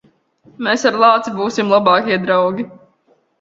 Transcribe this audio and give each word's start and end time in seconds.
Mēs 0.67 0.85
ar 0.89 0.97
lāci 1.03 1.33
būsim 1.41 1.69
labākie 1.75 2.19
draugi. 2.25 2.67